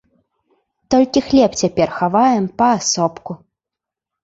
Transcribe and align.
Толькі 0.95 1.23
хлеб 1.27 1.51
цяпер 1.61 1.93
хаваем 1.99 2.51
паасобку. 2.65 3.31